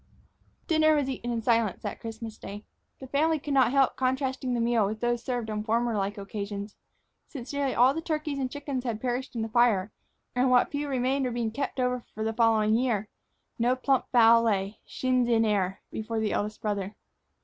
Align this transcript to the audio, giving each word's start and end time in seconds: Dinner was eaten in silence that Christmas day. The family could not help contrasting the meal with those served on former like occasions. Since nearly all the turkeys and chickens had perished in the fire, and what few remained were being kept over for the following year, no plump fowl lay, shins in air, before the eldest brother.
Dinner 0.65 0.95
was 0.95 1.07
eaten 1.07 1.31
in 1.31 1.43
silence 1.43 1.83
that 1.83 1.99
Christmas 1.99 2.35
day. 2.39 2.65
The 2.97 3.05
family 3.05 3.37
could 3.37 3.53
not 3.53 3.69
help 3.69 3.95
contrasting 3.97 4.55
the 4.55 4.59
meal 4.59 4.83
with 4.87 4.99
those 4.99 5.23
served 5.23 5.47
on 5.51 5.63
former 5.63 5.95
like 5.95 6.17
occasions. 6.17 6.75
Since 7.27 7.53
nearly 7.53 7.75
all 7.75 7.93
the 7.93 8.01
turkeys 8.01 8.39
and 8.39 8.49
chickens 8.49 8.83
had 8.83 8.99
perished 8.99 9.35
in 9.35 9.43
the 9.43 9.49
fire, 9.49 9.91
and 10.35 10.49
what 10.49 10.71
few 10.71 10.87
remained 10.87 11.25
were 11.25 11.31
being 11.31 11.51
kept 11.51 11.79
over 11.79 12.03
for 12.15 12.23
the 12.23 12.33
following 12.33 12.73
year, 12.75 13.09
no 13.59 13.75
plump 13.75 14.09
fowl 14.11 14.41
lay, 14.41 14.79
shins 14.87 15.27
in 15.29 15.45
air, 15.45 15.81
before 15.91 16.19
the 16.19 16.33
eldest 16.33 16.61
brother. 16.63 16.95